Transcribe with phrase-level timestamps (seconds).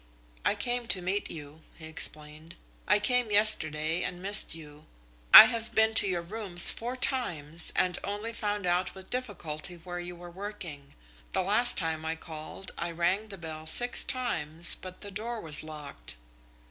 [0.43, 2.55] "I came to meet you," he explained.
[2.87, 4.87] "I came yesterday and missed you.
[5.31, 9.99] I have been to your rooms four times and only found out with difficulty where
[9.99, 10.95] you were working.
[11.33, 15.61] The last time I called, I rang the bell six times, but the door was
[15.61, 16.17] locked."